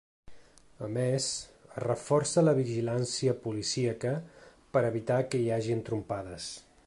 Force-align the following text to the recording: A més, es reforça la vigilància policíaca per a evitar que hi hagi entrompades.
A 0.85 0.87
més, 0.93 1.27
es 1.67 1.75
reforça 1.83 2.45
la 2.47 2.55
vigilància 2.61 3.37
policíaca 3.45 4.15
per 4.77 4.83
a 4.85 4.91
evitar 4.95 5.23
que 5.29 5.43
hi 5.43 5.49
hagi 5.59 5.77
entrompades. 5.81 6.53